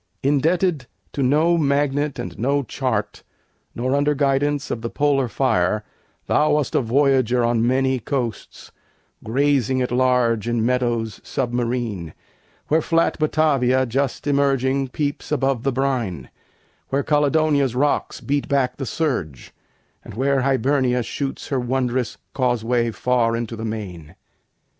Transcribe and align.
Indebted 0.23 0.87
to 1.13 1.21
no 1.21 1.59
magnet 1.59 2.17
and 2.17 2.39
no 2.39 2.63
chart, 2.63 3.21
Nor 3.75 3.93
under 3.93 4.15
guidance 4.15 4.71
of 4.71 4.81
the 4.81 4.89
polar 4.89 5.27
fire, 5.27 5.83
Thou 6.25 6.53
wast 6.55 6.73
a 6.73 6.81
voyager 6.81 7.43
on 7.45 7.67
many 7.67 7.99
coasts, 7.99 8.71
Grazing 9.23 9.79
at 9.79 9.91
large 9.91 10.47
in 10.47 10.65
meadows 10.65 11.21
submarine, 11.23 12.15
Where 12.67 12.81
flat 12.81 13.19
Batavia 13.19 13.85
just 13.85 14.25
emerging 14.25 14.87
peeps 14.87 15.31
Above 15.31 15.61
the 15.61 15.71
brine, 15.71 16.31
where 16.89 17.03
Caledonia's 17.03 17.75
rocks 17.75 18.21
Beat 18.21 18.47
back 18.47 18.77
the 18.77 18.87
surge, 18.87 19.53
and 20.03 20.15
where 20.15 20.41
Hibernia 20.41 21.03
shoots 21.03 21.49
Her 21.49 21.59
wondrous 21.59 22.17
causeway 22.33 22.89
far 22.89 23.35
into 23.35 23.55
the 23.55 23.65
main. 23.65 24.15